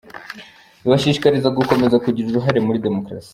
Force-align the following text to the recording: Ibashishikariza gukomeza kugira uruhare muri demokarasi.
Ibashishikariza 0.85 1.55
gukomeza 1.57 2.01
kugira 2.03 2.27
uruhare 2.29 2.59
muri 2.65 2.83
demokarasi. 2.85 3.29